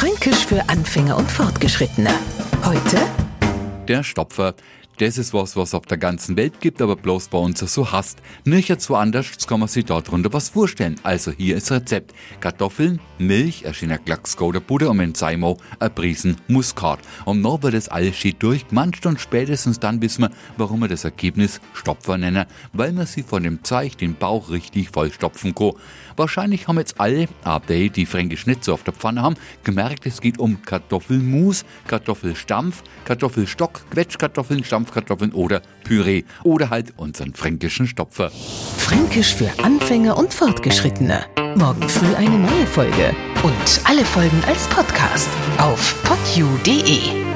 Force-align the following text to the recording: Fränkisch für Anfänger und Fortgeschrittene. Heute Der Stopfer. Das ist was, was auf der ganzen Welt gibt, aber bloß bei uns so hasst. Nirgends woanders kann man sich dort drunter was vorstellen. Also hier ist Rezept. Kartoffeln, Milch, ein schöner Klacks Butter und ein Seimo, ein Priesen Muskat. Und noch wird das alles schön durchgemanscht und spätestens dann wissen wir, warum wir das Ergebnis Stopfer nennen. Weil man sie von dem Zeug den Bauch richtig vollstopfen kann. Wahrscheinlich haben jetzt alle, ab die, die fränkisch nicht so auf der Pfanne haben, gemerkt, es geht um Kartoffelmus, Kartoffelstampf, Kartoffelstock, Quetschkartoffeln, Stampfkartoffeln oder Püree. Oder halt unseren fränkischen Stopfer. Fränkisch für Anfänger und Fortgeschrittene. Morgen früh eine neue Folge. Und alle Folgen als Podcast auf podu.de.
Fränkisch 0.00 0.46
für 0.46 0.66
Anfänger 0.70 1.14
und 1.18 1.30
Fortgeschrittene. 1.30 2.08
Heute 2.64 2.96
Der 3.86 4.02
Stopfer. 4.02 4.54
Das 5.00 5.16
ist 5.16 5.32
was, 5.32 5.56
was 5.56 5.72
auf 5.72 5.86
der 5.86 5.96
ganzen 5.96 6.36
Welt 6.36 6.60
gibt, 6.60 6.82
aber 6.82 6.94
bloß 6.94 7.28
bei 7.28 7.38
uns 7.38 7.60
so 7.60 7.90
hasst. 7.90 8.18
Nirgends 8.44 8.90
woanders 8.90 9.46
kann 9.46 9.60
man 9.60 9.68
sich 9.70 9.86
dort 9.86 10.10
drunter 10.10 10.30
was 10.34 10.50
vorstellen. 10.50 11.00
Also 11.02 11.30
hier 11.30 11.56
ist 11.56 11.72
Rezept. 11.72 12.12
Kartoffeln, 12.40 13.00
Milch, 13.16 13.66
ein 13.66 13.72
schöner 13.72 13.96
Klacks 13.96 14.36
Butter 14.36 14.90
und 14.90 15.00
ein 15.00 15.14
Seimo, 15.14 15.56
ein 15.78 15.94
Priesen 15.94 16.36
Muskat. 16.48 16.98
Und 17.24 17.40
noch 17.40 17.62
wird 17.62 17.72
das 17.72 17.88
alles 17.88 18.14
schön 18.14 18.34
durchgemanscht 18.38 19.06
und 19.06 19.18
spätestens 19.18 19.80
dann 19.80 20.02
wissen 20.02 20.24
wir, 20.24 20.32
warum 20.58 20.80
wir 20.80 20.88
das 20.88 21.04
Ergebnis 21.04 21.62
Stopfer 21.72 22.18
nennen. 22.18 22.44
Weil 22.74 22.92
man 22.92 23.06
sie 23.06 23.22
von 23.22 23.42
dem 23.42 23.64
Zeug 23.64 23.96
den 23.96 24.16
Bauch 24.16 24.50
richtig 24.50 24.90
vollstopfen 24.90 25.54
kann. 25.54 25.72
Wahrscheinlich 26.16 26.68
haben 26.68 26.76
jetzt 26.76 27.00
alle, 27.00 27.28
ab 27.44 27.66
die, 27.68 27.88
die 27.88 28.04
fränkisch 28.04 28.46
nicht 28.46 28.64
so 28.64 28.74
auf 28.74 28.82
der 28.82 28.92
Pfanne 28.92 29.22
haben, 29.22 29.36
gemerkt, 29.64 30.04
es 30.04 30.20
geht 30.20 30.38
um 30.38 30.60
Kartoffelmus, 30.60 31.64
Kartoffelstampf, 31.86 32.82
Kartoffelstock, 33.06 33.80
Quetschkartoffeln, 33.90 34.62
Stampfkartoffeln 34.90 35.32
oder 35.32 35.62
Püree. 35.84 36.24
Oder 36.42 36.70
halt 36.70 36.92
unseren 36.96 37.34
fränkischen 37.34 37.86
Stopfer. 37.86 38.30
Fränkisch 38.30 39.34
für 39.34 39.50
Anfänger 39.62 40.16
und 40.16 40.34
Fortgeschrittene. 40.34 41.24
Morgen 41.56 41.88
früh 41.88 42.14
eine 42.14 42.38
neue 42.38 42.66
Folge. 42.66 43.14
Und 43.42 43.80
alle 43.84 44.04
Folgen 44.04 44.42
als 44.46 44.66
Podcast 44.68 45.28
auf 45.58 45.96
podu.de. 46.02 47.29